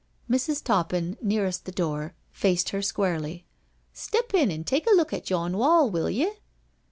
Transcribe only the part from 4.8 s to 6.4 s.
look at yon wall, will ye?"